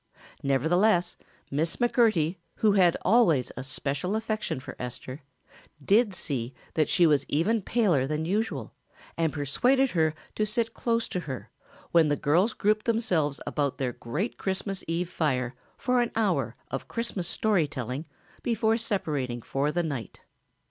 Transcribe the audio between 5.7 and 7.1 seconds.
did see that she